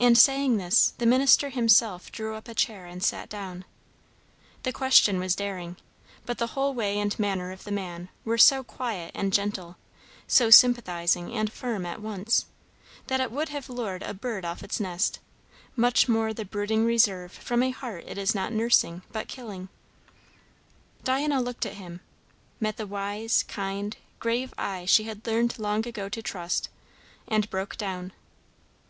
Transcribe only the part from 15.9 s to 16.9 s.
more the brooding